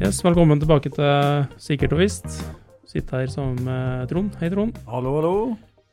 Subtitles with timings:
[0.00, 2.24] Yes, velkommen tilbake til Sikkert og visst.
[2.88, 4.30] Sitter her sammen med Trond.
[4.40, 4.78] Hei, Trond.
[4.88, 5.32] Hallo, hallo.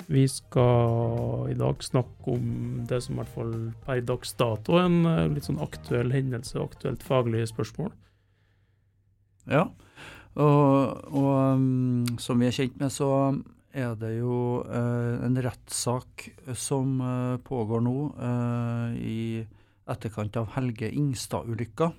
[0.07, 2.45] Vi skal i dag snakke om
[2.87, 3.51] det som i hvert fall
[3.83, 7.91] per dags dato er en eh, litt sånn aktuell hendelse og aktuelt faglig spørsmål.
[9.51, 9.65] Ja,
[10.39, 11.29] og, og
[11.59, 13.11] um, som vi er kjent med, så
[13.75, 19.43] er det jo uh, en rettssak som uh, pågår nå uh, i
[19.83, 21.91] etterkant av Helge Ingstad-ulykka,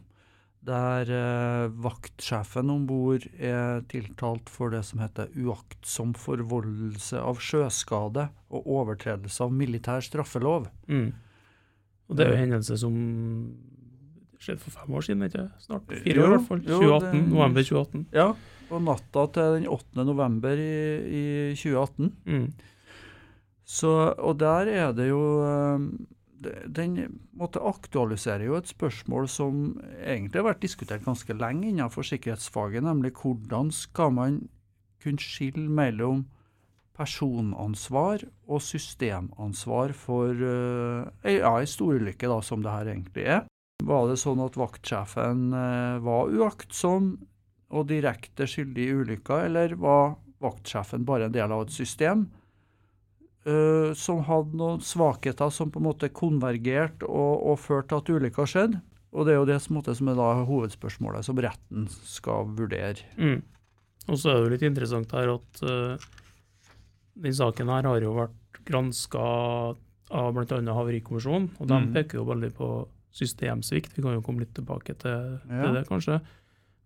[0.69, 8.29] der eh, vaktsjefen om bord er tiltalt for det som heter uaktsom forvoldelse av sjøskade
[8.53, 10.69] og overtredelse av militær straffelov.
[10.93, 11.09] Mm.
[12.09, 12.95] Og det er jo en hendelse som
[14.39, 16.62] skjedde for fem år siden, ikke Snart fire Jo, år, i hvert fall.
[16.62, 18.07] jo, 2018, det- November 2018.
[18.15, 18.29] Ja,
[18.71, 20.05] og natta til den 8.
[20.05, 20.73] november i,
[21.19, 22.12] i 2018.
[22.29, 22.47] Mm.
[23.69, 25.89] Så, og der er det jo eh,
[26.39, 29.62] Den måtte aktualisere jo et spørsmål som
[29.98, 34.41] egentlig har vært diskutert ganske lenge innenfor sikkerhetsfaget, nemlig hvordan skal man
[35.03, 36.27] kunne skille mellom
[36.98, 43.45] personansvar og systemansvar for ei, ja, ei storulykke, som det her egentlig er.
[43.86, 47.12] Var det sånn at vaktsjefen eh, var uaktsom
[47.69, 52.27] og direkte skyldig i ulykka, eller var vaktsjefen bare en del av et system?
[53.49, 58.13] Eh, som hadde noen svakheter som på en måte konvergerte og, og førte til at
[58.19, 58.81] ulykka skjedde.
[59.17, 62.51] Og det er jo det som, på måte, som er da hovedspørsmålet som retten skal
[62.59, 63.01] vurdere.
[63.17, 63.41] Mm.
[64.09, 65.97] Og så er det jo litt interessant her at uh,
[67.19, 69.23] den saken her har jo vært granska
[70.13, 70.61] av bl.a.
[70.77, 71.89] Havarikommisjonen, og de Mm.
[71.97, 72.69] peker jo veldig på
[73.13, 73.97] systemsvikt.
[73.97, 75.63] Vi kan jo komme litt tilbake til, Ja.
[75.65, 76.21] til det, kanskje.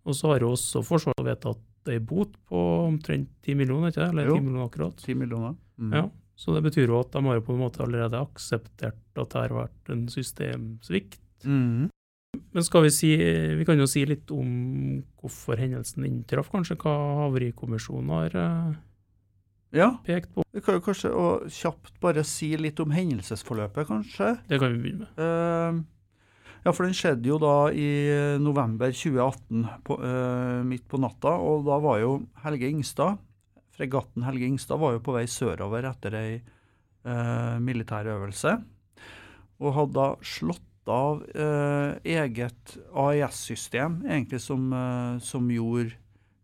[0.05, 1.59] Og så har jo også Forsvaret vedtatt
[1.91, 4.35] ei bot på omtrent 10 millioner, ikke Eller Jo.
[4.35, 4.95] 10 millioner akkurat.
[4.97, 5.55] 10 millioner.
[5.79, 5.93] Mm.
[5.93, 6.09] Ja,
[6.43, 9.43] Så det betyr jo at de har jo på en måte allerede akseptert at det
[9.45, 11.21] har vært en systemsvikt.
[11.47, 11.87] Mm.
[12.53, 13.11] Men skal vi si
[13.57, 14.49] Vi kan jo si litt om
[15.21, 16.77] hvorfor hendelsen inntraff, kanskje.
[16.81, 18.75] Hva Havarikommisjonen har eh,
[19.79, 20.43] Ja, pekt på.
[20.51, 24.35] vi kan jo kanskje og kjapt bare si litt om hendelsesforløpet, kanskje.
[24.49, 25.17] Det kan vi begynne med.
[25.17, 25.79] Uh,
[26.63, 27.87] ja, for den skjedde jo da i
[28.39, 31.33] november 2018, på, uh, midt på natta.
[31.41, 33.17] Og da var jo Helge Ingstad,
[33.73, 38.55] fregatten Helge Ingstad, var jo på vei sørover etter ei eh, militær øvelse.
[39.63, 45.95] Og hadde da slått av eh, eget AIS-system, egentlig som, eh, som gjorde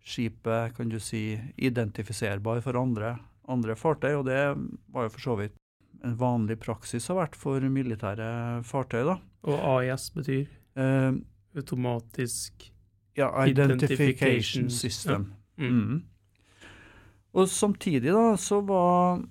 [0.10, 3.18] skipet, kan du si, identifiserbar for andre,
[3.52, 4.14] andre fartøy.
[4.16, 4.42] Og det
[4.90, 5.58] var jo for så vidt
[6.06, 9.04] en vanlig praksis har vært for militære fartøy.
[9.12, 9.20] da.
[9.50, 10.48] Og AIS betyr
[10.80, 11.14] Eh,
[11.56, 12.74] automatisk
[13.14, 15.34] ja, Identification System.
[15.58, 15.68] mm.
[15.68, 16.04] Mm.
[17.38, 19.22] Og samtidig da, så var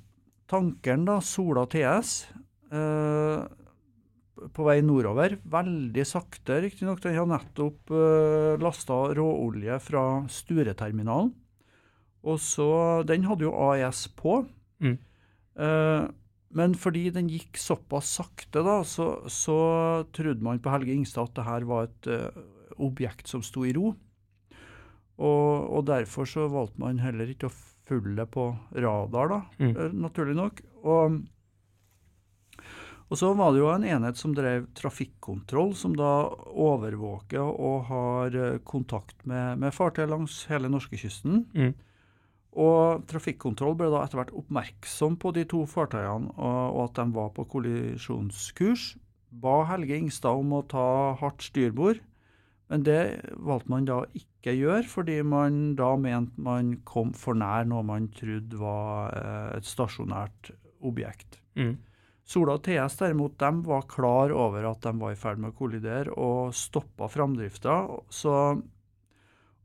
[0.50, 2.12] tankeren da, Sola TS,
[2.70, 3.40] eh,
[4.54, 7.02] på vei nordover, veldig sakte riktignok.
[7.02, 11.34] Den har nettopp eh, lasta råolje fra Stureterminalen.
[12.28, 14.42] Og så, Den hadde jo AES på.
[14.82, 14.96] Mm.
[15.58, 16.08] Eh,
[16.58, 19.58] men fordi den gikk såpass sakte, da, så, så
[20.16, 22.42] trodde man på Helge Ingstad at det her var et eh,
[22.78, 23.92] objekt som sto i ro.
[25.18, 27.56] Og, og derfor så valgte man heller ikke å
[27.88, 29.74] følge på radar, da, Mm.
[29.76, 30.60] eh, naturlig nok.
[30.84, 31.18] Og,
[33.08, 38.36] og så var det jo en enhet som drev trafikkontroll, som da overvåker og har
[38.36, 41.46] eh, kontakt med, med fartøy langs hele norskekysten.
[41.56, 41.74] Mm.
[42.58, 47.14] Og trafikkontroll ble da etter hvert oppmerksom på de to fartøyene, og, og at de
[47.14, 48.96] var på kollisjonskurs.
[49.30, 52.00] Ba Helge Ingstad om å ta hardt styrbord,
[52.68, 53.02] men det
[53.40, 58.10] valgte man da ikke gjøre, fordi man da mente man kom for nær noe man
[58.16, 60.52] trodde var eh, et stasjonært
[60.84, 61.40] objekt.
[61.58, 61.78] Mm.
[62.28, 66.12] Sola TS derimot, de var klar over at de var i ferd med å kollidere,
[66.12, 67.78] og stoppa framdrifta.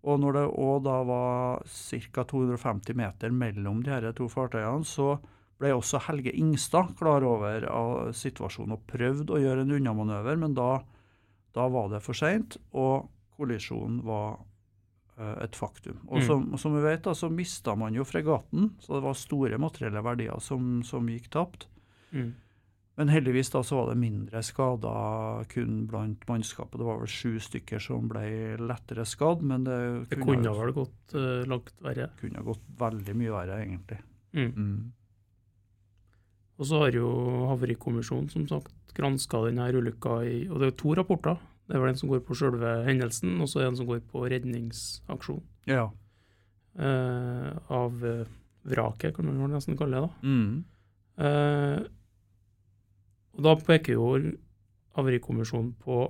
[0.04, 2.24] Og når det òg da var ca.
[2.24, 5.18] 250 meter mellom de her to fartøyene, så
[5.60, 10.56] ble også Helge Ingstad klar over av situasjonen og prøvde å gjøre en unnamanøver, men
[10.58, 10.82] da,
[11.54, 14.40] da var det for seint, og kollisjonen var
[15.18, 16.00] eh, et faktum.
[16.08, 16.26] Og Mm.
[16.28, 20.02] som, som vi vet, da, så mista man jo fregatten, så det var store materielle
[20.04, 21.68] verdier som, som gikk tapt.
[22.12, 22.34] Mm.
[22.96, 26.78] Men heldigvis da så var det mindre skader kun blant mannskapet.
[26.78, 28.26] Det var vel sju stykker som ble
[28.62, 32.12] lettere skadd, men det, Det kunne vel gått uh, langt verre.
[32.22, 33.98] kunne gått veldig mye verre, egentlig.
[34.34, 34.94] Mm.
[36.64, 37.08] Og så har jo
[37.50, 41.36] Havarikommisjonen som sagt granska denne ulykka i Og det er jo to rapporter.
[41.68, 44.24] Det er vel en som går på selve hendelsen, og så en som går på
[44.32, 45.90] redningsaksjon Ja.
[46.80, 48.26] eh, av eh,
[48.68, 50.08] vraket, kan man nesten kalle det.
[50.08, 50.28] da.
[50.28, 50.64] Mm.
[51.24, 51.84] Eh,
[53.34, 54.10] og da peker jo
[54.96, 56.04] Havarikommisjonen på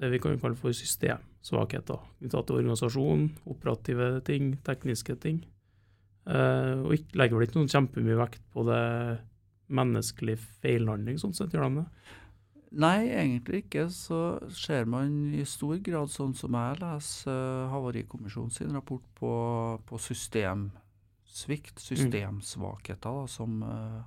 [0.00, 1.18] det vi kan kalle for system.
[1.44, 5.42] svakheter knytta til organisasjon, operative ting, tekniske ting.
[6.26, 9.18] Eh, og legger vel ikke noen kjempemye vekt på det
[9.72, 11.88] menneskelig feilhandling, sånn sett, gjør de det?
[12.74, 13.86] Nei, egentlig ikke.
[13.94, 14.20] Så
[14.54, 19.34] ser man i stor grad, sånn som jeg leser Havarikommisjonen sin rapport, på,
[19.86, 24.02] på systemsvikt, systemsvakheter, da, som, uh,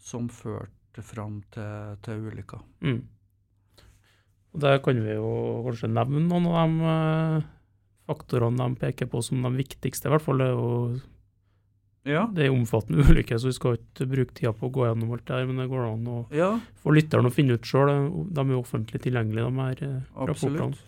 [0.00, 2.60] som førte fram til, til ulykka.
[2.84, 3.00] Mm.
[4.50, 5.32] Og Der kan vi jo
[5.64, 6.92] kanskje nevne noen av de
[7.40, 7.48] uh,
[8.10, 10.42] faktorene de peker på som de viktigste, i hvert fall.
[10.42, 11.00] Det er jo
[12.08, 12.24] ja.
[12.32, 15.26] Det er omfattende ulykker, så vi skal ikke bruke tida på å gå gjennom alt
[15.28, 16.52] det her, men det går an å ja.
[16.80, 17.92] få lytteren å finne ut sjøl.
[18.30, 20.70] De er jo offentlig tilgjengelige, de her eh, rapportene.
[20.70, 20.86] Absolutt.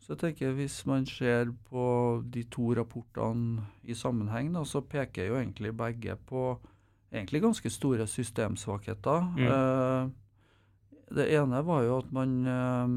[0.00, 1.84] Så jeg tenker Hvis man ser på
[2.26, 6.54] de to rapportene i sammenheng, da, så peker jo egentlig begge på
[7.12, 9.28] egentlig ganske store systemsvakheter.
[9.36, 9.46] Mm.
[9.46, 10.10] Eh,
[11.20, 12.96] det ene var jo at man eh,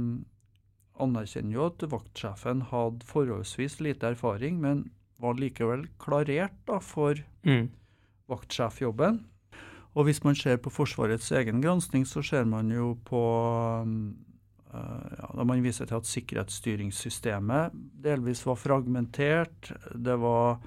[1.03, 4.85] anerkjenner jo at vaktsjefen hadde forholdsvis lite erfaring, men
[5.23, 7.15] var likevel klarert da, for
[7.47, 7.69] Mm.
[8.29, 9.23] vaktsjefjobben.
[9.93, 13.19] Og hvis man ser på Forsvarets egen gransking, så ser man jo på
[13.83, 14.15] um,
[14.73, 19.71] uh, ja, Da man viser til at sikkerhetsstyringssystemet delvis var fragmentert.
[19.93, 20.57] Det var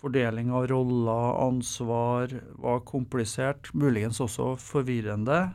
[0.00, 3.68] fordeling av roller, ansvar, var komplisert.
[3.74, 5.52] Muligens også forvirrende.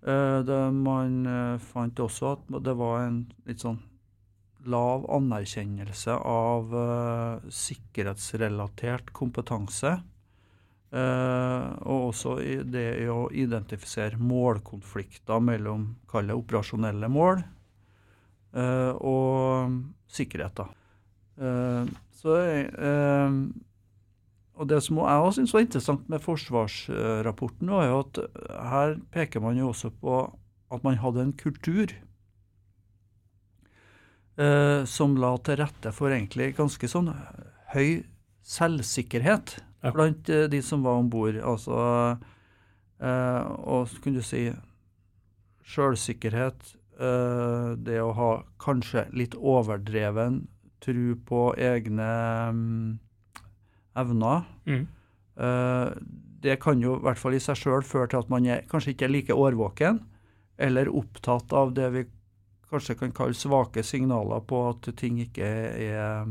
[0.00, 3.82] Uh, det, man uh, fant også at det var en litt sånn
[4.70, 9.98] lav anerkjennelse av uh, sikkerhetsrelatert kompetanse.
[10.94, 12.36] Uh, og også
[12.70, 17.42] det å identifisere målkonflikter mellom kall operasjonelle mål
[18.54, 19.74] uh, og
[20.06, 20.70] sikkerheter.
[22.14, 22.34] så
[24.54, 28.20] og Det som jeg også syns var interessant med forsvarsrapporten, var jo at
[28.70, 30.20] her peker man jo også på
[30.70, 31.90] at man hadde en kultur
[34.36, 37.12] som la til rette for egentlig ganske sånn
[37.74, 38.02] høy
[38.44, 39.92] selvsikkerhet Ja.
[39.92, 41.36] blant eh, de som var om bord.
[41.36, 42.18] Altså,
[43.00, 44.46] eh, og så kunne du si
[45.64, 50.46] sjølsikkerhet, eh, det å ha kanskje litt overdreven
[50.84, 52.08] tro på egne
[52.52, 52.98] mm,
[53.96, 54.44] evner.
[54.68, 54.86] Mm.
[55.36, 55.94] Eh,
[56.44, 58.92] det kan jo i hvert fall i seg sjøl føre til at man er, kanskje
[58.92, 60.02] ikke er like årvåken,
[60.60, 62.04] eller opptatt av det vi
[62.74, 66.26] kanskje kan kalle svake signaler på at ting ikke er,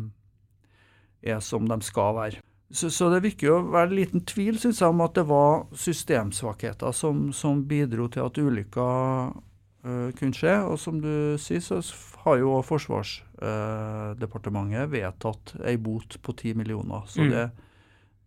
[1.24, 2.38] er som de skal være.
[2.74, 5.69] Så, så, det virker jo å være liten tvil synes jeg, om at det var
[5.78, 8.86] systemsvakheter som, som bidro til at ulykka
[9.30, 10.66] uh, kunne skje.
[10.66, 11.81] Og som du sier, så
[12.24, 17.01] har jo Forsvarsdepartementet uh, vedtatt ei bot på 10 millioner.
[17.06, 17.30] Så Mm.
[17.36, 17.46] det,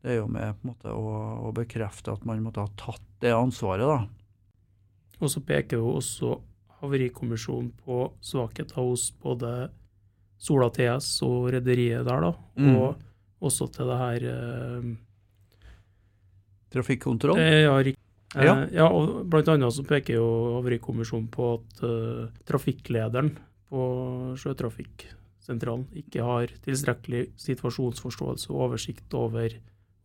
[0.04, 3.02] det er jo med på en måte, å, å bekrefte at man måtte ha tatt
[3.24, 3.82] det ansvaret.
[3.82, 4.06] da.
[5.18, 6.38] Og så peker jo også
[6.82, 9.70] Havarikommisjonen på svakheter hos både
[10.38, 12.32] Sola TS og rederiet der, da.
[12.60, 12.76] Mm.
[12.76, 14.90] Og også til det her eh,
[16.72, 17.38] Trafikkontroll.
[17.38, 17.94] eh, ja, eh,
[18.44, 18.66] Ja.
[18.72, 20.26] ja, og blant annet så peker jo
[20.58, 23.30] Havarikommisjonen på at eh, trafikklederen
[23.70, 23.84] på
[24.36, 29.54] Sjøtrafikksentralen ikke har tilstrekkelig situasjonsforståelse og oversikt over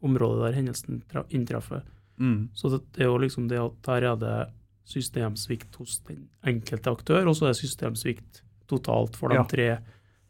[0.01, 1.83] området der hendelsen inntreffer.
[2.17, 2.49] Mm.
[2.53, 4.37] Så det, det er jo liksom det at her er det
[4.85, 9.43] systemsvikt hos den enkelte aktør, og så er det systemsvikt totalt for de Ja.
[9.43, 9.79] tre,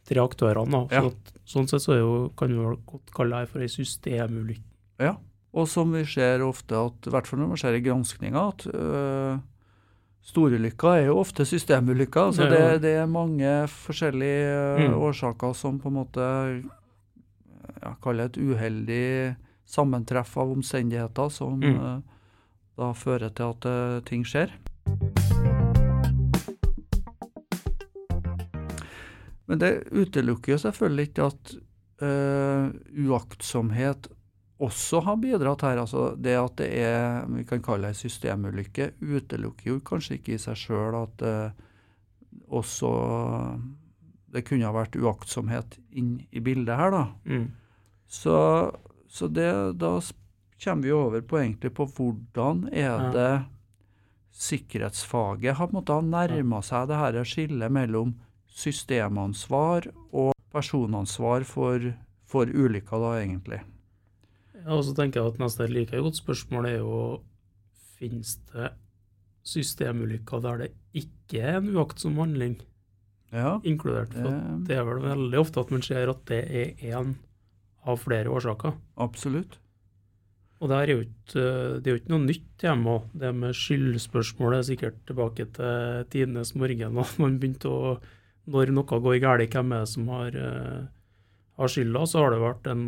[0.06, 0.88] tre aktørene.
[0.90, 1.10] Så Ja.
[1.46, 2.56] sånn sett så jo, kan vi
[2.86, 4.64] godt kalle det for ei systemulykke.
[5.00, 5.16] Ja,
[5.54, 8.68] og som vi ser ofte, at, i hvert fall når man ser i granskninga, at
[8.74, 9.40] øh,
[10.24, 12.22] storulykker er jo ofte systemulykker.
[12.30, 14.94] Altså Det det, det er mange forskjellige øh, Mm.
[15.02, 16.64] årsaker som på en måte
[17.84, 22.04] ja, kaller et uheldig sammentreff av omstendigheter som Mm.
[22.82, 24.54] Da fører til at øh, ting skjer.
[29.52, 31.50] Men det utelukker jo selvfølgelig ikke at
[32.00, 32.70] uh,
[33.04, 34.08] uaktsomhet
[34.62, 35.82] også har bidratt her.
[35.82, 40.38] altså Det at det er vi kan kalle det en systemulykke, utelukker jo kanskje ikke
[40.38, 41.36] i seg sjøl at det
[42.48, 42.92] også
[44.32, 46.94] det kunne ha vært uaktsomhet inn i bildet her.
[46.96, 47.04] da.
[47.28, 47.50] Mm.
[48.08, 48.36] Så,
[49.12, 49.98] så det, da
[50.64, 53.32] kommer vi over på egentlig på hvordan er det
[54.42, 58.14] sikkerhetsfaget har en nærma seg det her skillet mellom
[58.52, 61.92] systemansvar og personansvar for,
[62.28, 63.62] for ulykker, da, egentlig.
[64.62, 66.98] Ja, og så tenker jeg at neste like godt spørsmål er jo
[67.98, 68.72] finnes det
[69.48, 72.60] systemulykker der det ikke er en uaktsom handling
[73.32, 74.14] Ja, inkludert?
[74.14, 77.16] For det, det er vel veldig ofte at man ser at det er én
[77.88, 78.76] av flere årsaker.
[79.02, 79.58] absolutt.
[80.62, 81.44] Og det, er jo ikke,
[81.82, 83.00] det er jo ikke noe nytt tema.
[83.18, 87.96] Det med skyldspørsmålet er sikkert tilbake til tidenes morgen, at man begynte å
[88.52, 90.86] når noe går galt, hvem er det som har, uh,
[91.62, 92.86] har skylda, så har det vært en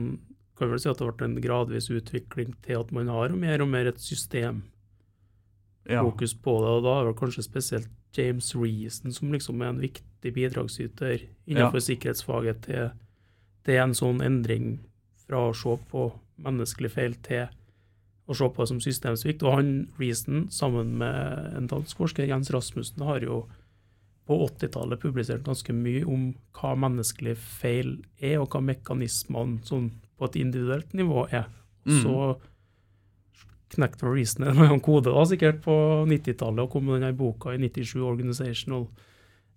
[0.58, 3.63] kan vel si at det har vært en gradvis utvikling til at man har mer
[3.63, 4.63] og mer et systemfokus
[5.89, 6.42] ja.
[6.46, 6.70] på det.
[6.70, 11.82] og Da er det kanskje spesielt James Reason som liksom er en viktig bidragsyter innenfor
[11.82, 11.88] ja.
[11.88, 12.92] sikkerhetsfaget til,
[13.65, 14.68] til, en sånn endring
[15.25, 16.12] fra å se på
[16.44, 17.50] menneskelig feil til
[18.24, 19.44] å se på det som systemsvikt.
[19.44, 23.44] Og han Reason, sammen med en dansk forsker, Jens Rasmussen, har jo
[24.24, 30.30] på 80-tallet publisert ganske mye om hva menneskelig feil er, og hva mekanismene sånn på
[30.30, 31.50] et individuelt nivå er.
[31.84, 32.00] Mm.
[32.06, 32.15] Så
[33.74, 35.75] knekte Reason en kode da, sikkert på
[36.08, 38.88] 90-tallet og kom med denne boka i 97, 'Organizational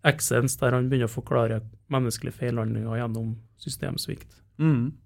[0.06, 1.60] Accents', der han begynner å forklare
[1.92, 4.40] menneskelige feilhandlinger gjennom systemsvikt.
[4.58, 4.96] Mm.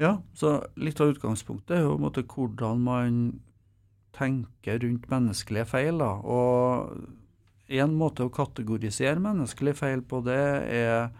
[0.00, 3.20] Ja, så litt av utgangspunktet er jo måte, hvordan man
[4.14, 5.98] tenker rundt menneskelige feil.
[5.98, 6.96] da, og
[7.68, 11.10] en måte å kategorisere menneskelige feil på, det er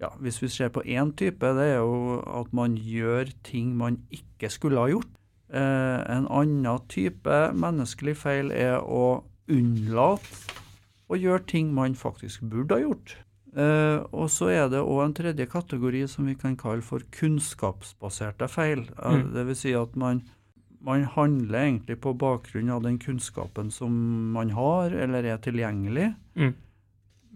[0.00, 3.98] ja, Hvis vi ser på én type, det er jo at man gjør ting man
[4.08, 5.10] ikke skulle ha gjort.
[5.52, 10.56] Eh, en annen type menneskelig feil er å unnlate
[11.10, 13.16] å gjøre ting man faktisk burde ha gjort.
[13.50, 18.46] Eh, og så er det òg en tredje kategori som vi kan kalle for kunnskapsbaserte
[18.50, 18.84] feil.
[18.98, 19.32] Mm.
[19.34, 20.22] Det vil si at man
[20.80, 23.92] man handler egentlig på bakgrunn av den kunnskapen som
[24.32, 26.14] man har, eller er tilgjengelig.
[26.40, 26.54] Mm.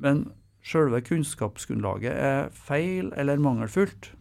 [0.01, 0.23] Men
[0.65, 4.15] sjølve kunnskapsgrunnlaget er feil eller mangelfullt.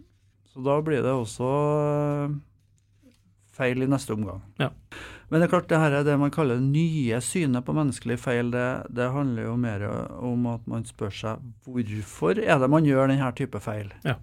[0.52, 1.50] Så da blir det også
[2.28, 2.36] eh,
[3.56, 4.44] feil i neste omgang.
[4.60, 4.74] Ja.
[5.34, 8.20] Men det er klart det her er det man kaller det nye synet på menneskelig
[8.22, 8.52] feil.
[8.54, 9.86] Det, det, handler jo mer
[10.22, 13.90] om at man spør seg hvorfor er det man gjør denne type feil.
[14.06, 14.20] Ja.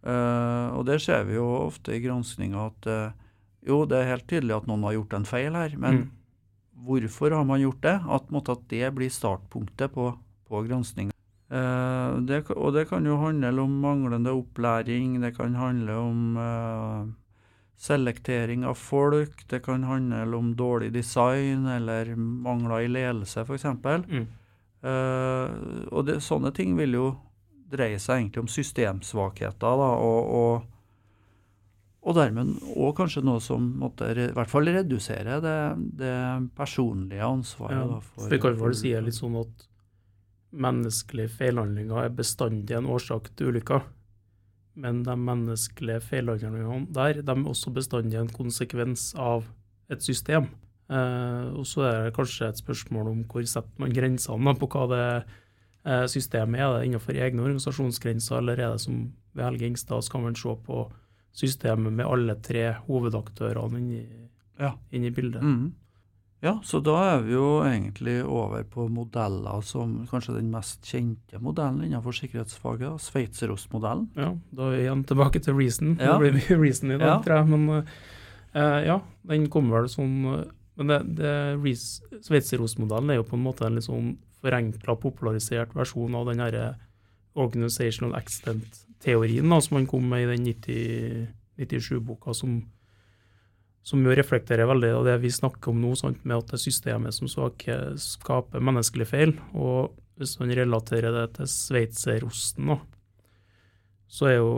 [0.00, 3.12] Uh, og det ser vi jo ofte i granskinga at uh,
[3.68, 6.06] jo, det er helt tydelig at noen har gjort en feil her, men mm.
[6.88, 7.98] hvorfor har man gjort det?
[8.16, 10.08] At, måtte, at det blir startpunktet på,
[10.48, 11.12] på granskinga.
[11.52, 12.16] Uh,
[12.56, 17.10] og det kan jo handle om manglende opplæring, det kan handle om eh,
[17.82, 23.64] selektering av folk, det kan handle om dårlig design eller mangler i ledelse, f.eks.
[24.06, 24.26] Mm.
[24.82, 27.08] Uh, og det, sånne ting vil jo
[27.72, 29.80] dreie seg egentlig om systemsvakheter.
[29.82, 30.68] da, og, og
[32.02, 35.58] og dermed òg kanskje noe som måtte, i hvert fall redusere det,
[36.00, 36.14] det
[36.58, 37.78] personlige ansvaret.
[37.78, 39.68] Ja, for, vi kan vel si litt sånn at
[40.50, 43.86] menneskelige feilhandlinger er bestandig en årsak til ulykker.
[44.74, 49.44] Men de menneskelige feilhandlingene der de er også bestandig en konsekvens av
[49.92, 50.48] et system.
[50.92, 54.86] Eh, og så er det kanskje et spørsmål om hvor setter man grensene på hva
[54.92, 55.04] det
[55.84, 56.64] eh, systemet er.
[56.66, 60.56] Er det innenfor egne organisasjonsgrenser, eller er det som ved Helge Ingstad skal man se
[60.66, 60.86] på
[61.32, 64.02] systemet med alle tre hovedaktørene inni,
[64.60, 64.74] ja.
[64.92, 65.42] inn bildet.
[65.42, 65.70] Mm.
[66.42, 71.38] Ja, så da er vi jo egentlig over på modeller som kanskje den mest kjente
[71.38, 74.08] modellen innenfor sikkerhetsfaget, Sveitserostmodellen.
[74.18, 75.94] Ja, da er vi igjen tilbake til Reason.
[76.00, 76.16] Ja.
[76.16, 77.20] Det blir mye Reason i dag, ja.
[77.22, 77.50] tror jeg.
[77.52, 78.98] Men uh, ja,
[79.30, 80.18] den kommer vel sånn
[80.80, 81.76] Men det, det
[82.26, 86.72] Sveitserostmodellen er jo på en måte en litt sånn forenkla, popularisert versjon av den herre
[87.38, 92.64] organizational accident-teorien som han kom med i den 97-boka, som,
[93.82, 96.62] som jo reflekterer veldig av det vi snakker om nå, sant, med at det er
[96.62, 97.30] systemet som
[97.98, 99.34] skaper menneskelig feil.
[99.58, 102.76] Og hvis man relaterer det til sveitserosten,
[104.12, 104.52] så er jo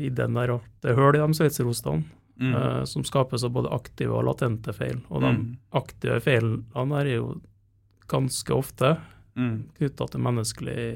[0.00, 2.06] ideen der at det er hull i de sveitserostene.
[2.36, 2.52] Mm.
[2.52, 4.98] Uh, som skapes av både aktive og latente feil.
[5.08, 5.44] Og de mm.
[5.78, 7.30] aktive feilene er jo
[8.12, 8.90] ganske ofte
[9.38, 9.54] mm.
[9.78, 10.90] knytta til menneskelige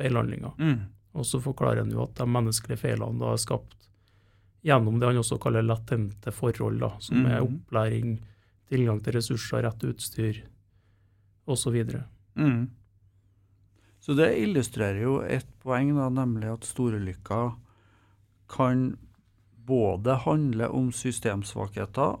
[0.00, 0.54] feilhandlinger.
[0.56, 0.78] Mm.
[1.16, 3.85] Og så forklarer en jo at de menneskelige feilene da er skapt
[4.66, 7.28] gjennom det han også kaller latente forhold, da, som mm.
[7.30, 8.16] er opplæring,
[8.66, 10.42] tilgang til ressurser, rett utstyr
[11.46, 11.76] osv.
[12.34, 12.64] Mm.
[14.02, 17.54] Så det illustrerer jo et poeng, da, nemlig at storulykker
[18.50, 18.88] kan
[19.66, 22.18] både handle om systemsvakheter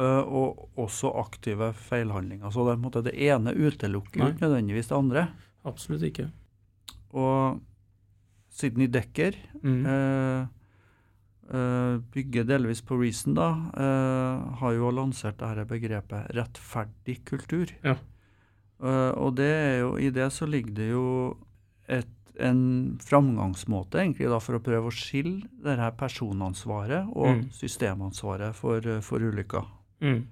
[0.00, 2.48] og også aktive feilhandlinger.
[2.52, 5.26] Så det, måte, det ene utelukker ikke nødvendigvis det andre.
[5.68, 6.30] Absolutt ikke.
[7.12, 7.60] Og
[8.48, 9.82] Sydney Decker mm.
[9.84, 10.48] eh,
[11.54, 17.72] eh, bygger delvis på Reason, da, uh, har jo lansert dette begrepet rettferdig kultur.
[17.84, 17.96] Ja.
[18.80, 21.06] Uh, og det er jo, i det så ligger det jo
[21.90, 27.46] et, en framgangsmåte egentlig da, for å prøve å skille det her personansvaret og mm.
[27.58, 29.66] systemansvaret for, for ulykker.
[30.00, 30.22] Mm.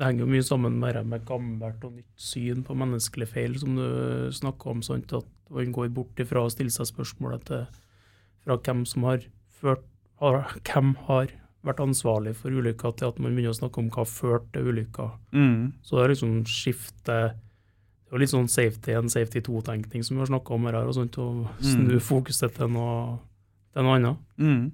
[0.00, 3.56] Det henger jo mye sammen med, det med gammelt og nytt syn på menneskelige feil,
[3.60, 4.80] som du snakker om.
[4.84, 5.12] Sant?
[5.12, 7.66] At man går bort ifra å stille seg spørsmålet til
[8.40, 9.26] fra hvem som har
[9.60, 9.84] ført
[10.20, 11.30] Hvem har
[11.64, 15.10] vært ansvarlig for ulykka, til at man begynner å snakke om hva førte til ulykka.
[15.36, 15.72] Mm.
[15.84, 17.16] Så det er liksom skifte
[18.10, 20.96] det er litt sånn safety and safety 2-tenkning som vi har snakka om her, og
[20.96, 22.00] sånt, å snu Mm.
[22.02, 23.20] fokuset til noe,
[23.72, 24.16] til noe annet.
[24.36, 24.72] Mm.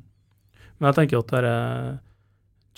[0.79, 1.99] Men jeg tenker at det er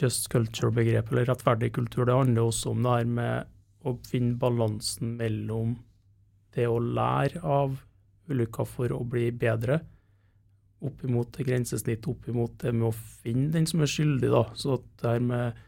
[0.02, 3.46] just culture-begrepet, eller rettferdig kultur, det handler også om det her med
[3.87, 5.76] å finne balansen mellom
[6.56, 7.78] det å lære av
[8.28, 9.80] ulykker for å bli bedre,
[10.85, 14.44] opp imot grensesnitt, opp imot det med å finne den som er skyldig, da.
[14.54, 15.58] Så det her med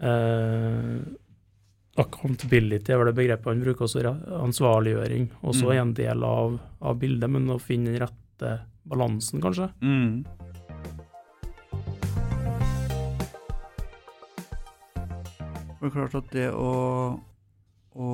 [0.00, 1.00] eh,
[2.00, 5.72] accountability er vel det begrepet han bruker, også ansvarliggjøring, også Mm.
[5.72, 8.52] er en del av, av bildet, men å finne den rette
[8.86, 9.70] balansen, kanskje.
[9.82, 10.24] Mm.
[15.80, 16.72] Det er klart at det å,
[17.96, 18.08] å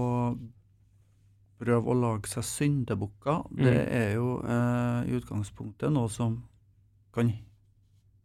[1.59, 3.93] prøve å lage seg syndebukker, det Mm.
[3.93, 6.43] er jo eh, i utgangspunktet noe som
[7.15, 7.33] kan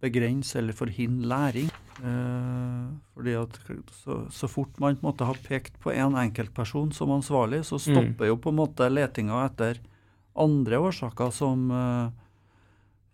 [0.01, 1.69] begrense eller forhindre læring.
[2.01, 3.59] Eh, fordi at
[4.03, 7.77] så, så fort man på en måte har pekt på en enkeltperson som ansvarlig, så
[7.79, 9.79] stopper jo på en måte letinga etter
[10.35, 12.09] andre årsaker som, eh,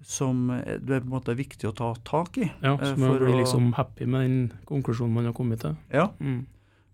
[0.01, 2.51] som det er på en måte viktig å ta tak i.
[2.61, 5.75] Ja, så man blir liksom happy med den konklusjonen man har kommet til.
[5.91, 6.45] Ja, Mm.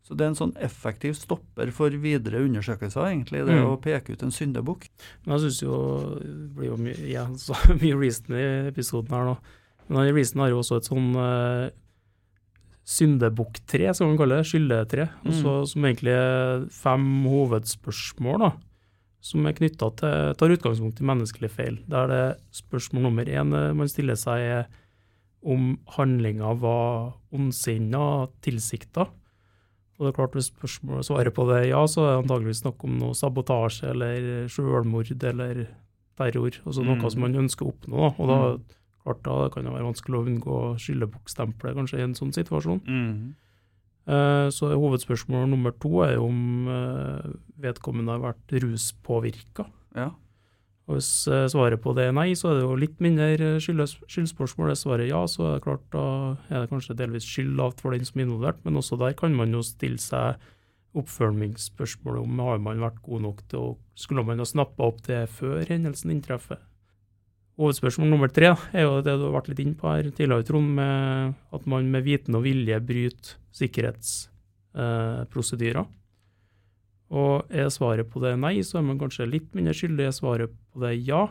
[0.04, 3.70] Så det er en sånn effektiv stopper for videre undersøkelser, egentlig, det Mm.
[3.72, 4.90] å peke ut en syndebukk.
[5.26, 5.78] Men jeg syns jo
[6.20, 9.38] det blir jo mye, ja, så mye reason i episoden her nå.
[9.90, 11.70] Men reason har jo også et sånn uh,
[12.84, 15.66] syndebukktre, som man kaller det, skyldetre, Mm.
[15.68, 18.52] som egentlig er fem hovedspørsmål, da.
[19.24, 21.78] Som er knytta til Tar utgangspunkt i menneskelige feil.
[21.88, 24.68] Der det spørsmål nummer én eh, man stiller seg, er
[25.46, 29.08] om handlinga var ondsinna, tilsikta.
[30.00, 32.84] Og det er klart Hvis spørsmålet svarer på det ja, så er det antageligvis snakk
[32.84, 35.68] om noe sabotasje eller selvmord eller
[36.18, 36.52] terror.
[36.66, 36.98] Altså Mm.
[37.02, 38.20] noe som man ønsker å oppnå.
[38.20, 38.62] Og da, Mm.
[39.06, 42.82] klart, da kan det være vanskelig å unngå skyldebukkstempelet kanskje i en sånn situasjon.
[42.88, 43.36] Mm.
[44.08, 49.66] Eh, så hovedspørsmål nummer to er om eh, vedkommende har vært ruspåvirka.
[49.96, 50.10] Ja.
[50.84, 53.62] Og hvis eh, svaret på det er nei, så er det jo litt mindre eh,
[53.64, 54.70] skyldspørsmål.
[54.74, 56.06] Er svaret ja, så er det klart da
[56.50, 59.32] er det kanskje delvis skyld av for den som er involvert, men også der kan
[59.38, 60.28] man jo stille seg
[61.00, 65.30] oppfølgingsspørsmålet om har man vært god nok til å Skulle man ha snappa opp det
[65.30, 66.58] før hendelsen inntreffer?
[67.62, 70.72] Hovedspørsmål nummer tre er jo det du har vært litt inne på her tidligere, Trond,
[70.80, 75.86] med at man med viten og vilje bryter sikkerhetsprosedyrer.
[77.14, 80.08] Og er svaret på det nei, så er man kanskje litt mindre skyldig.
[80.10, 81.28] Er svaret på det ja,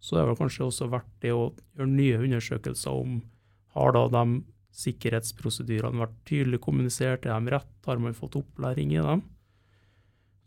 [0.00, 3.18] så er det kanskje også verdt det å gjøre nye undersøkelser om
[3.76, 4.40] har da de
[4.78, 9.24] sikkerhetsprosedyrene vært tydelig kommunisert, er de rett, har man fått opplæring i dem?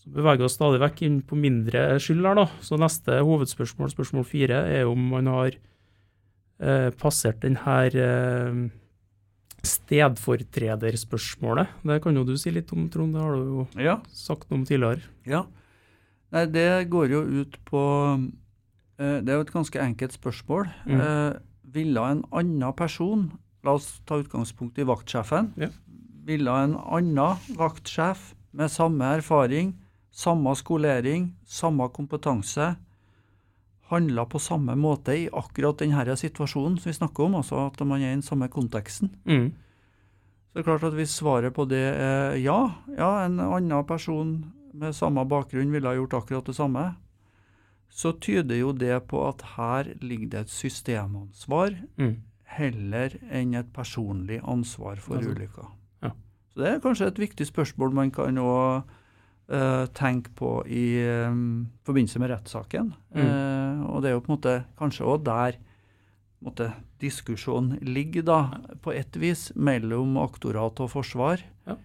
[0.02, 2.48] Så beveger vi oss stadig vekk inn på mindre skyld her, da.
[2.66, 8.64] Så neste hovedspørsmål, spørsmål fire, er om man har eh, passert den her eh,
[9.66, 11.68] stedfortrederspørsmålet.
[11.86, 13.14] Det kan jo du si litt om, Trond.
[13.16, 14.00] Det har du jo ja.
[14.16, 15.02] sagt noe om tidligere.
[15.30, 15.42] Ja.
[16.32, 17.82] Nei, det går jo ut på
[18.98, 20.68] eh, Det er jo et ganske enkelt spørsmål.
[20.88, 21.02] Mm.
[21.02, 21.34] Eh,
[21.76, 23.32] ville en annen person,
[23.64, 25.68] la oss ta utgangspunkt i vaktsjefen, Ja.
[26.26, 29.74] ville en annen vaktsjef med samme erfaring,
[30.12, 32.76] samme skolering, samme kompetanse,
[33.92, 38.02] handla på samme måte i akkurat denne situasjonen som vi snakker om, altså at man
[38.02, 39.12] er i den samme konteksten?
[39.28, 39.52] Mm.
[40.52, 42.58] Så det er klart at Hvis svaret på det er ja,
[42.98, 44.34] ja, en annen person
[44.74, 46.96] med samme bakgrunn ville ha gjort akkurat det samme,
[47.92, 52.16] så tyder jo det på at her ligger det et systemansvar Mm.
[52.44, 55.68] heller enn et personlig ansvar for Altså, ulykka.
[56.04, 56.12] ja.
[56.54, 58.38] Så det er kanskje et viktig spørsmål man kan
[59.52, 60.86] òg tenke på i
[61.28, 62.94] um, forbindelse med rettssaken.
[63.12, 63.26] Mm.
[63.26, 65.60] Uh, og det er jo på en måte kanskje òg der
[66.42, 68.40] måte, diskusjonen ligger, da,
[68.82, 71.44] på et vis, mellom aktorat og forsvar.
[71.70, 71.78] Ja.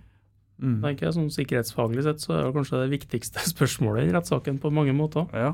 [0.56, 0.78] Mm.
[0.80, 4.72] tenker jeg, sånn Sikkerhetsfaglig sett så er det kanskje det viktigste spørsmålet i rettssaken på
[4.72, 5.28] mange måter.
[5.36, 5.52] Ja.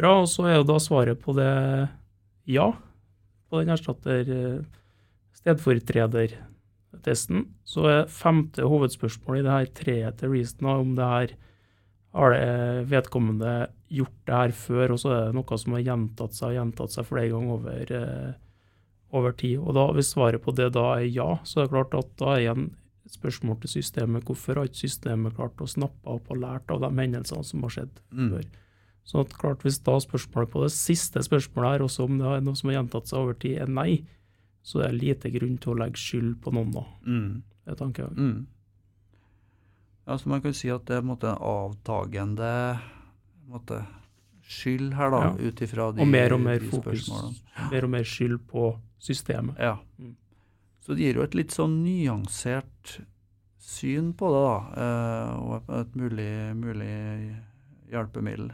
[0.00, 1.50] Bra, og så er jo da svaret på det
[2.50, 2.70] ja,
[3.50, 4.62] på den erstatter eh,
[6.90, 7.46] stedfortredertesten.
[7.64, 11.34] Så er femte hovedspørsmål i det her treet til Reason om det her
[12.12, 16.34] har det vedkommende gjort det her før, og så er det noe som har gjentatt
[16.34, 18.32] seg og gjentatt seg flere ganger over, eh,
[19.12, 19.58] over tid.
[19.60, 22.34] Og da, hvis svaret på det da er ja, så er det klart at da
[22.34, 22.70] er igjen
[23.06, 24.24] et spørsmål til systemet.
[24.24, 27.70] Hvorfor har ikke systemet klart å snappe opp og lært av de hendelsene som har
[27.70, 28.30] skjedd Mm.
[28.30, 28.44] før?
[29.04, 32.54] Så klart Hvis da spørsmålet på det siste spørsmålet her, også om det er noe
[32.54, 34.04] som har gjentatt seg over tid, er nei,
[34.62, 36.84] så det er lite grunn til å legge skyld på noen da.
[37.06, 37.42] Mm.
[37.66, 38.16] Det tenker jeg.
[38.16, 38.46] Mm.
[40.06, 42.52] Ja, så man kan si at det er en måte avtagende
[43.50, 43.80] måte,
[44.50, 45.34] skyld her, da, Ja.
[45.48, 47.68] ut ifra de, Og mer og mer fokus, ja.
[47.70, 49.56] mer og mer skyld på systemet.
[49.58, 49.76] Ja.
[49.98, 50.16] Mm.
[50.80, 53.00] Så det gir jo et litt sånn nyansert
[53.58, 57.36] syn på det, da, eh, og et mulig, mulig
[57.92, 58.50] hjelpemiddel.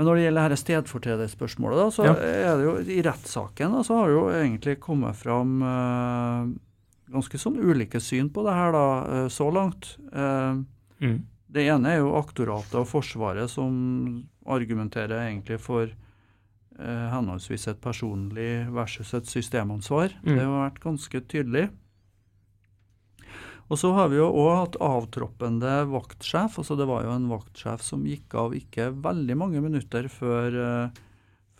[0.00, 2.12] Men når det gjelder dette stedfortrederspørsmålet, da, så Ja.
[2.16, 6.46] er det jo i rettssaken da, så har det jo egentlig kommet fram eh,
[7.12, 9.96] ganske sånn ulike syn på det her da, eh, så langt.
[10.12, 10.62] Eh,
[11.04, 11.18] Mm.
[11.52, 15.82] det ene er jo aktoratet og Forsvaret som argumenterer egentlig for
[16.78, 20.14] eh, henholdsvis et personlig versus et systemansvar.
[20.24, 20.34] Mm.
[20.36, 21.68] Det har vært ganske tydelig.
[23.70, 26.58] Og så har vi jo òg hatt avtroppende vaktsjef.
[26.58, 31.04] altså Det var jo en vaktsjef som gikk av ikke veldig mange minutter før, eh,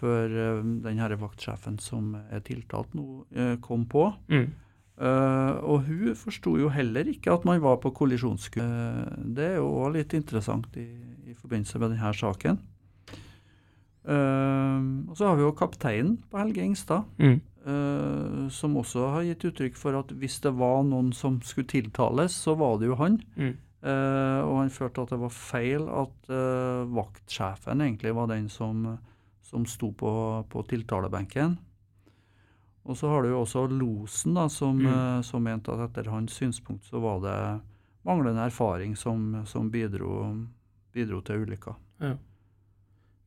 [0.01, 4.09] før eh, den her vaktsjefen som er tiltalt nå, eh, kom på.
[4.33, 4.51] Mm.
[5.01, 8.61] Uh, og hun forsto jo heller ikke at man var på kollisjonskurs.
[8.61, 10.85] Uh, det er jo òg litt interessant i,
[11.25, 12.59] i forbindelse med denne saken.
[14.05, 17.41] Uh, og så har vi jo kapteinen på Helge Ingstad, Mm.
[17.67, 22.33] Eh, som også har gitt uttrykk for at hvis det var noen som skulle tiltales,
[22.33, 23.19] så var det jo han.
[23.37, 23.57] Mm.
[23.81, 28.99] Eh, og han følte at det var feil at eh, vaktsjefen egentlig var den som,
[29.41, 30.13] som sto på,
[30.53, 31.59] på tiltalebenken.
[32.89, 35.23] Og så har du jo også losen, da, som, Mm.
[35.23, 37.61] som mente at etter hans synspunkt så var det
[38.09, 40.47] manglende erfaring som, som bidro,
[40.93, 41.75] bidro til ulykka.
[42.01, 42.15] Ja.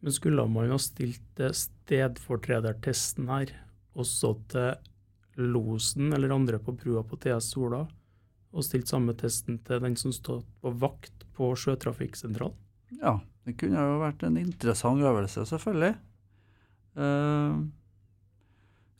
[0.01, 3.53] Men skulle man jo ha stilt stedfortredertesten her
[3.99, 7.83] også til losen eller andre på brua på TS Sola,
[8.53, 12.57] og stilt samme testen til den som stod på vakt på sjøtrafikksentralen?
[13.01, 15.95] Ja, det kunne jo vært en interessant øvelse, selvfølgelig.
[16.93, 17.65] Uh,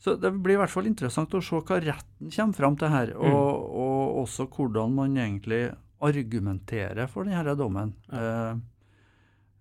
[0.02, 3.14] så det blir i hvert fall interessant å se hva retten kommer fram til her,
[3.14, 5.62] og, og også hvordan man egentlig
[6.04, 7.94] argumenterer for denne dommen.
[8.10, 8.54] Ja.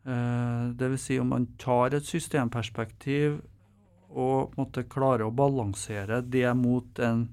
[0.04, 3.38] Uh, det vil si om man tar et systemperspektiv
[4.14, 7.26] og måtte klare å balansere det mot en,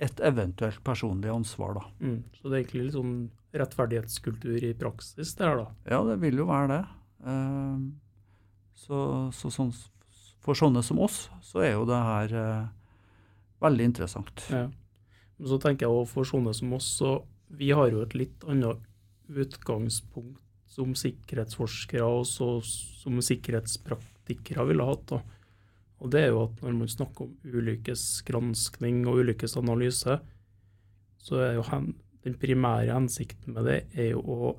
[0.00, 1.84] et eventuelt personlig ansvar, da.
[2.00, 2.18] Mm.
[2.36, 3.14] Så det er egentlig litt sånn
[3.60, 5.68] rettferdighetskultur i praksis, det her, da.
[5.92, 6.82] Ja, det vil jo være det.
[7.28, 7.86] Eh,
[8.80, 9.00] så,
[9.36, 9.72] så sånn,
[10.40, 12.68] for sånne som oss, så er jo det her eh,
[13.64, 14.46] veldig interessant.
[14.48, 14.68] Ja.
[15.36, 17.18] Men så tenker jeg også for sånne som oss, så
[17.50, 18.80] vi har jo et litt annet
[19.30, 25.06] utgangspunkt som sikkerhetsforskere og som sikkerhetspraktikere ville hatt.
[25.10, 25.18] da.
[26.00, 30.18] Og det er jo at når man snakker om ulykkesgranskning og ulykkesanalyse,
[31.20, 34.50] så er jo hen, den primære hensikten med det er jo å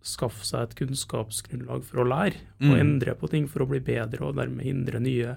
[0.00, 2.80] skaffe seg et kunnskapsgrunnlag for å lære og Mm.
[2.80, 5.36] endre på ting for å bli bedre og dermed hindre nye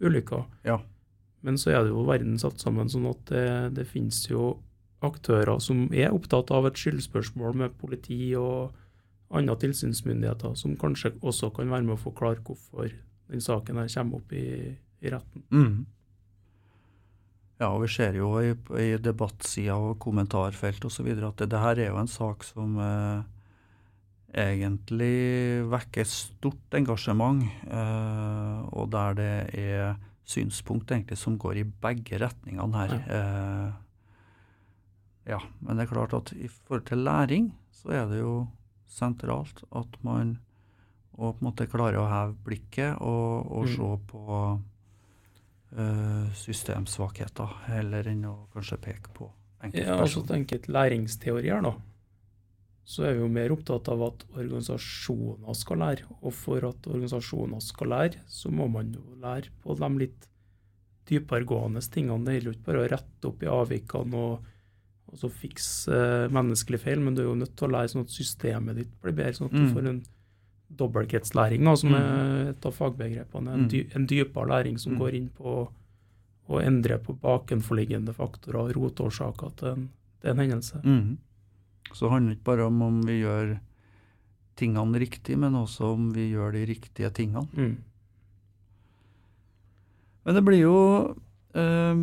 [0.00, 0.44] ulykker.
[0.64, 0.80] Ja.
[1.42, 4.58] Men så er det jo verden satt sammen sånn at det, det finnes jo
[5.02, 8.72] aktører som er opptatt av et skyldspørsmål med politi og
[9.30, 12.92] andre tilsynsmyndigheter, som kanskje også kan være med å forklare hvorfor
[13.32, 14.46] den saken her kommer opp i,
[15.00, 15.44] i retten.
[15.50, 15.82] Mm.
[17.62, 21.12] Ja, og vi ser jo i, i debattsida og kommentarfelt osv.
[21.14, 23.22] at det, det her er jo en sak som eh,
[24.42, 29.94] egentlig vekker stort engasjement, eh, og der det er
[30.26, 32.96] synspunkt egentlig som går i begge retningene her.
[32.98, 33.70] Eh,
[35.30, 38.48] ja, men det er klart at i forhold til læring, så er det jo
[38.90, 40.40] sentralt at man
[41.18, 43.72] og på en måte klare å heve blikket og, og Mm.
[43.76, 44.60] se på
[45.76, 49.30] eh, systemsvakheter, heller enn å kanskje peke på
[49.72, 51.76] Ja, altså tenke læringsteori her, da.
[52.84, 56.02] Så er vi jo mer opptatt av at organisasjoner skal lære.
[56.20, 60.26] Og for at organisasjoner skal lære, så må man jo lære på de litt
[61.06, 62.24] dyperegående tingene.
[62.26, 64.50] Det gjelder jo ikke bare å rette opp i avvikene og,
[65.12, 68.02] og så fikse eh, menneskelige feil, men du er jo nødt til å lære sånn
[68.02, 69.72] at systemet ditt blir bedre, sånn at du Mm.
[69.76, 70.02] får en
[70.76, 71.96] dobbeltketslæring, da, som Mm.
[72.00, 73.52] er et av fagbegrepene.
[73.54, 73.68] En, Mm.
[73.68, 74.98] dy, en dypere læring som Mm.
[74.98, 75.68] går inn på
[76.48, 80.82] å endre på bakenforliggende faktorer og rotårsaker til en, til en hendelse.
[80.84, 81.16] Mm.
[81.92, 83.60] Så det handler ikke bare om om vi gjør
[84.56, 87.48] tingene riktig, men også om vi gjør de riktige tingene.
[87.56, 87.76] Mm.
[90.24, 91.16] Men det blir jo
[91.54, 91.94] eh,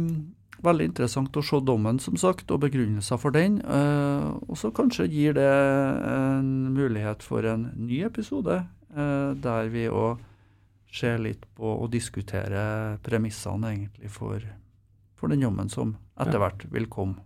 [0.66, 3.62] veldig interessant å se dommen, som sagt, og begrunnelser for den.
[3.62, 9.88] eh, og så kanskje gir det en mulighet for en ny episode, eh, der vi
[9.88, 10.20] òg
[10.92, 14.42] ser litt på og diskuterer premissene egentlig for,
[15.16, 17.22] for den dommen som etter hvert vil komme.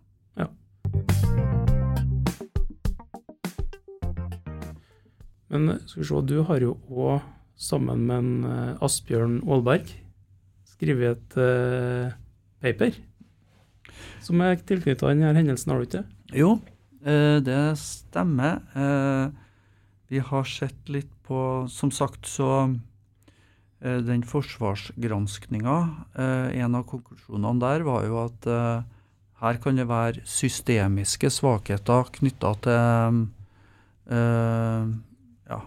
[5.54, 7.22] Men eh, skal vi se, du har jo òg,
[7.56, 8.46] sammen med en,
[8.82, 9.92] Asbjørn Aalberg,
[10.66, 12.16] skrevet et uh,
[12.60, 12.98] paper
[14.24, 16.04] som er tilknytta denne hendelsen, har du ikke?
[16.04, 16.38] det?
[16.40, 16.56] Jo,
[17.06, 18.62] eh, det stemmer.
[18.76, 19.28] Eh,
[20.14, 22.76] vi har sett litt på Som sagt, så
[23.82, 25.78] eh, Den forsvarsgranskninga,
[26.20, 28.50] eh, en av konklusjonene der var jo at
[29.44, 33.18] her kan det være systemiske svakheter knytta til
[34.08, 35.58] ja,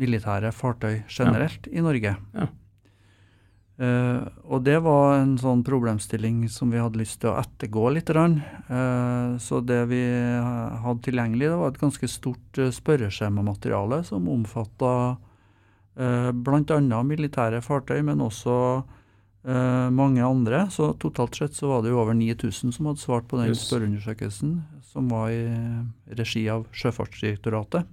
[0.00, 1.74] militære fartøy generelt ja.
[1.76, 2.14] i Norge.
[2.32, 2.48] Ja.
[3.76, 8.08] Uh, og det var en sånn problemstilling som vi hadde lyst til å ettergå litt.
[8.08, 16.30] Uh, så det vi hadde tilgjengelig, det var et ganske stort spørreskjemamateriale som omfatta uh,
[16.32, 17.02] bl.a.
[17.04, 18.58] militære fartøy, men også
[19.46, 20.64] mange andre.
[20.74, 24.56] Så totalt sett så var det jo over 9000 som hadde svart på den spørreundersøkelsen,
[24.90, 25.44] som var i
[26.18, 27.86] regi av Sjøfartsdirektoratet.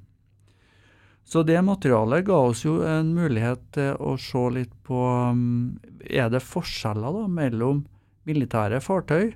[1.25, 4.99] Så det materialet ga oss jo en mulighet til å se litt på
[5.31, 7.85] um, Er det forskjeller da mellom
[8.27, 9.33] militære fartøy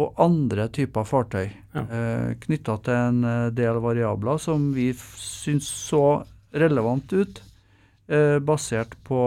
[0.00, 1.50] og andre typer fartøy?
[1.74, 1.82] Ja.
[1.84, 6.22] Eh, Knytta til en eh, del variabler som vi syns så
[6.56, 7.42] relevant ut,
[8.08, 9.20] eh, basert på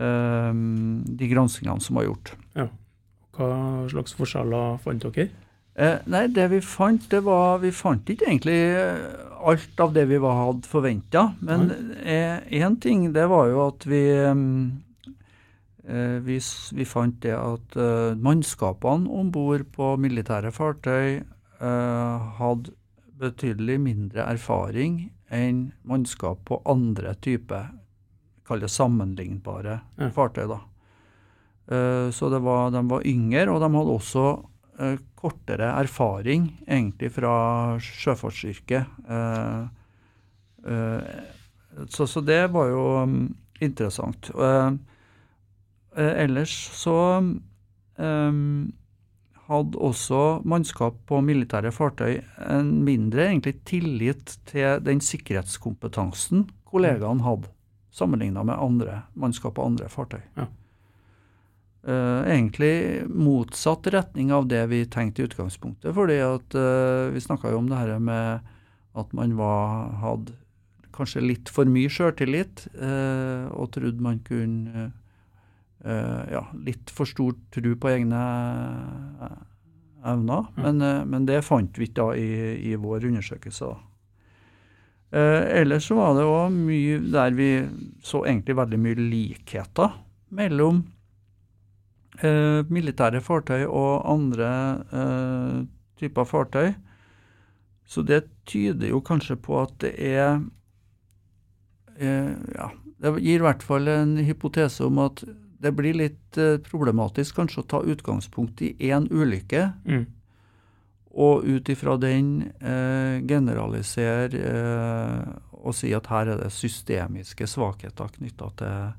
[0.00, 2.32] eh, de granskingene som var gjort.
[2.58, 2.66] Ja.
[3.38, 3.50] Hva
[3.92, 5.30] slags forskjeller fant dere?
[5.78, 8.58] Eh, nei, det vi fant, det var Vi fant ikke egentlig
[9.46, 11.30] alt av det vi hadde forventa.
[11.40, 11.70] Men
[12.04, 14.56] én eh, ting, det var jo at vi mm,
[15.86, 16.38] eh, vi,
[16.76, 21.22] vi, fant det at uh, mannskapene om bord på militære fartøy
[21.60, 22.72] hadde
[23.20, 27.66] betydelig mindre erfaring enn mannskap på andre typer,
[28.48, 30.08] kall det sammenlignbare ja.
[30.08, 30.46] fartøy.
[30.48, 30.62] da.
[31.70, 34.49] Uh, så var, de var yngre, og de hadde også Eh,
[35.18, 37.34] kortere erfaring egentlig fra
[37.82, 38.86] sjøfartsyrket.
[39.08, 39.62] Eh,
[40.72, 41.12] eh,
[41.88, 43.20] så, så, det var jo um,
[43.62, 44.30] interessant.
[45.94, 46.96] ellers så
[49.50, 57.50] hadde også mannskap på militære fartøy en mindre egentlig tillit til den sikkerhetskompetansen kollegaene hadde,
[57.90, 60.22] sammenligna med andre mannskap på andre fartøy.
[60.38, 60.46] Ja.
[61.80, 65.94] Uh, egentlig motsatt retning av det vi tenkte i utgangspunktet.
[65.96, 68.44] fordi at uh, vi snakka jo om det her med
[69.00, 70.34] at man var, hadde
[70.92, 74.92] kanskje litt for mye sjøltillit uh, og trodde man kunne
[75.80, 78.18] Ja, litt for stor tro på egne
[80.04, 80.42] evner.
[80.52, 80.58] Mm.
[80.60, 83.70] Men, men, det fant vi ikke da i, i vår undersøkelse.
[85.16, 87.48] ellers så var det òg mye der vi
[88.04, 89.96] så egentlig veldig mye likheter
[90.36, 90.84] mellom
[92.24, 94.50] eh, militære fartøy og andre
[94.92, 95.58] eh,
[96.00, 96.72] typer fartøy.
[97.90, 100.40] Så det tyder jo kanskje på at det er
[101.98, 105.24] eh, Ja, det gir i hvert fall en hypotese om at
[105.60, 109.66] det blir litt eh, problematisk kanskje å ta utgangspunkt i én ulykke.
[109.84, 110.06] Mm.
[111.20, 118.12] Og ut ifra den eh, generalisere eh, og si at her er det systemiske svakheter
[118.14, 118.92] knytta til,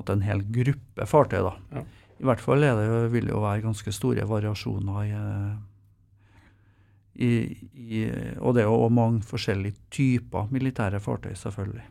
[0.00, 1.40] til en hel gruppe fartøy.
[1.44, 1.56] da.
[1.74, 1.84] Ja.
[2.20, 2.72] I hvert fall det
[3.14, 5.20] vil det jo være ganske store variasjoner i,
[7.24, 7.30] i,
[7.72, 8.02] i
[8.44, 11.86] Og det er jo mange forskjellige typer militære fartøy, selvfølgelig.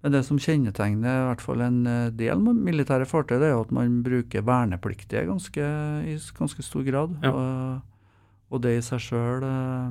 [0.00, 3.64] Men det som kjennetegner i hvert fall en eh, del militære fartøy, det er jo
[3.66, 5.66] at man bruker vernepliktige ganske,
[6.08, 7.18] i ganske stor grad.
[7.24, 7.34] Ja.
[7.34, 8.14] Og,
[8.48, 9.90] og, det i seg sjøl eh,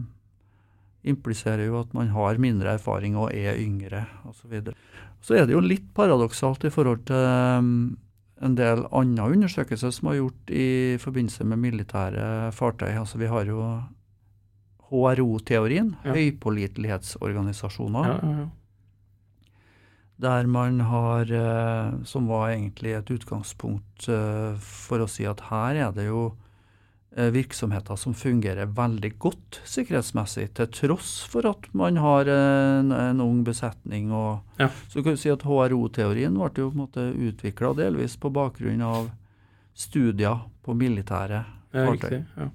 [1.13, 4.39] impliserer jo at man har mindre erfaring og er yngre osv.
[4.41, 4.77] Så, videre.
[5.21, 7.99] så er det jo litt paradoksalt i forhold til
[8.41, 12.93] en del andre undersøkelser som er gjort i forbindelse med militære fartøy.
[12.95, 13.81] Altså Vi har jo
[14.89, 16.11] HRO-teorien, ja.
[16.15, 18.05] høypålitelighetsorganisasjoner.
[18.07, 18.47] Ja, ja,
[20.19, 25.79] der man har, eh, som var egentlig et utgangspunkt eh, for å si at her
[25.87, 26.33] er det jo
[27.11, 33.41] virksomheter som fungerer veldig godt sikkerhetsmessig, til tross for at man har en, en ung
[33.43, 34.11] besetning.
[34.13, 34.69] Og, ja.
[34.93, 38.85] Så kan du si at HRO-teorien ble jo på en måte utvikla delvis på bakgrunn
[38.85, 39.09] av
[39.73, 41.43] studier på militære
[41.73, 42.21] fartøy.
[42.37, 42.49] Ja.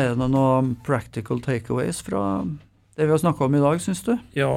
[0.00, 2.42] Er det noen practical takeaways fra
[2.96, 4.16] det vi har snakka om i dag, syns du?
[4.36, 4.52] Ja,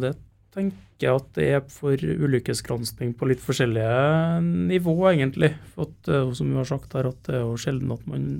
[0.00, 0.16] det
[0.54, 5.52] tenker at det er for ulykkesgransking på litt forskjellige nivå, egentlig.
[5.74, 8.30] For at, eh, som vi har sagt her, at det er jo sjelden at man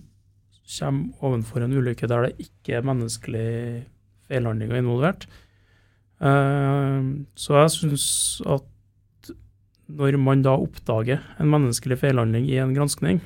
[0.69, 3.51] kommer ovenfor en ulykke der det ikke er menneskelig
[4.29, 5.29] feilhandling involvert.
[6.19, 8.07] Uh, så jeg syns
[8.43, 8.67] at
[9.89, 13.23] når man da oppdager en menneskelig feilhandling i en granskning,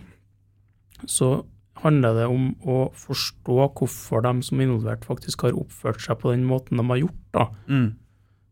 [1.08, 1.40] så
[1.82, 6.30] handler det om å forstå hvorfor de som er involvert, faktisk har oppført seg på
[6.30, 7.24] den måten de har gjort.
[7.34, 7.48] da.
[7.66, 7.88] Mm.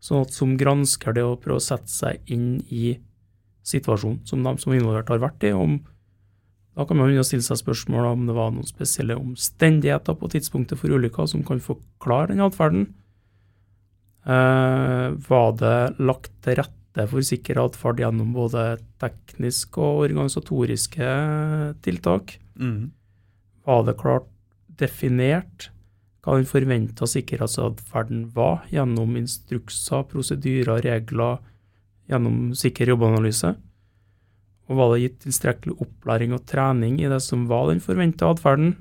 [0.00, 2.94] Sånn at som gransker det å prøve å sette seg inn i
[3.68, 5.52] situasjonen som de som er involvert har vært i.
[5.52, 5.76] Om,
[6.78, 10.96] da kan man stille seg spørsmål om det var noen spesielle omstendigheter på tidspunktet for
[10.96, 12.88] ulykka som kan forklare den atferden.
[14.24, 21.10] Eh, var det lagt til rette rette for sikker atferd gjennom både tekniske og organisatoriske
[21.82, 22.38] tiltak.
[22.58, 22.90] Mm.
[23.64, 24.26] Var det klart
[24.66, 25.70] definert
[26.20, 31.40] hva den forventa sikkerhetsatferden var, gjennom instrukser, prosedyrer, regler,
[32.11, 33.54] gjennom sikker jobbanalyse?
[34.70, 38.76] Og var det gitt tilstrekkelig opplæring og trening i det som var den forventa atferden?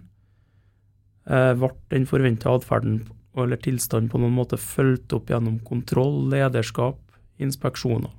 [1.29, 3.01] Eh, ble den forventa atferden
[3.39, 6.99] eller tilstanden på noen måte fulgt opp gjennom kontroll, lederskap,
[7.39, 8.11] inspeksjoner?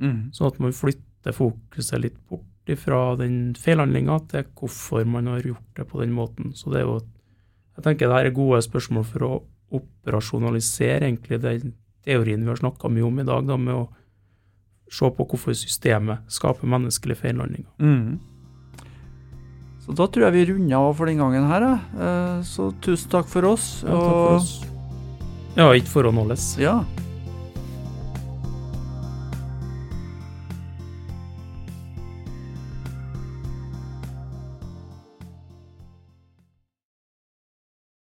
[0.00, 0.30] Mm.
[0.34, 2.44] Sånn at man flytter fokuset litt bort
[2.80, 6.50] fra den feilhandlinga til hvorfor man har gjort det på den måten.
[6.56, 6.96] Så det er jo
[7.76, 9.32] Jeg tenker det her er gode spørsmål for å
[9.76, 11.74] operasjonalisere egentlig den
[12.06, 13.88] teorien vi har snakka mye om i dag, da, med å
[14.92, 17.68] se på hvorfor systemet skaper menneskelige feillandinger.
[17.82, 18.16] Mm.
[19.82, 21.66] Så da tror jeg vi runder av for den gangen her.
[21.66, 23.82] Eh, Så tusen takk for oss.
[23.82, 24.52] Ja, takk for oss.
[25.56, 26.46] Ja, ikke forhåndholdes.
[26.60, 26.80] Ja,